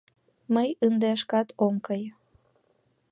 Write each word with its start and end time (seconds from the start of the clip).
Мый 0.53 0.69
ынде 0.85 1.11
шкат 1.21 1.47
ом 1.65 1.75
кай. 1.85 2.03